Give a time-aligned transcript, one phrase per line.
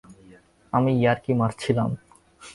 [0.73, 1.89] আমি ইয়ার্কি মারছিলাম।